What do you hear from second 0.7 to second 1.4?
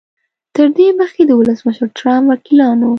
دې مخکې د